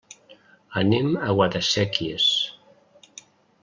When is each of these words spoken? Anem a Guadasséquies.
Anem 0.81 1.13
a 1.15 1.29
Guadasséquies. 1.35 2.29